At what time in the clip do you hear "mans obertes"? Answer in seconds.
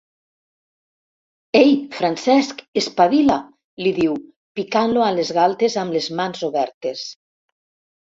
6.21-7.09